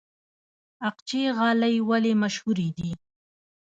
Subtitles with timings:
[0.89, 2.91] اقچې غالۍ ولې مشهورې دي؟